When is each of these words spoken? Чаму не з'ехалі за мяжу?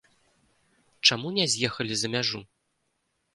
Чаму 1.07 1.27
не 1.37 1.45
з'ехалі 1.57 1.93
за 2.01 2.07
мяжу? 2.15 2.43